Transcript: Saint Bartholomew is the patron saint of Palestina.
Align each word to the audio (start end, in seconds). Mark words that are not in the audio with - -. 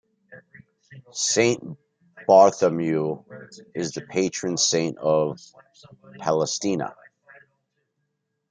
Saint 1.11 1.77
Bartholomew 2.25 3.21
is 3.75 3.91
the 3.91 4.01
patron 4.01 4.57
saint 4.57 4.97
of 4.97 5.39
Palestina. 6.19 6.95